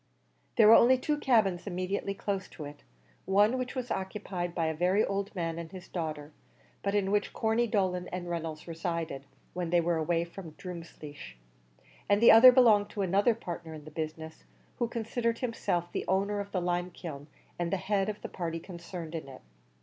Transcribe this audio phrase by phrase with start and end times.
[0.55, 2.81] There were only two cabins immediately close to it;
[3.25, 6.31] one of which was occupied by a very old man and his daughter,
[6.81, 11.37] but in which Corney Dolan and Reynolds resided, when they were away from Drumleesh;
[12.09, 14.43] and the other belonged to another partner in the business,
[14.79, 17.27] who considered himself the owner of the limekiln,
[17.59, 19.41] and the head of the party concerned in it.